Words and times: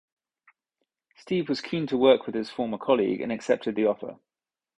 Steve 1.15 1.47
was 1.47 1.61
keen 1.61 1.85
to 1.85 1.95
work 1.95 2.25
with 2.25 2.33
his 2.33 2.49
former 2.49 2.79
colleague 2.79 3.21
and 3.21 3.31
accepted 3.31 3.75
the 3.75 3.85
offer. 3.85 4.17